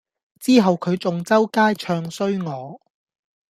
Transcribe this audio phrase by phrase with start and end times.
[0.39, 2.81] 之後佢仲周街唱衰我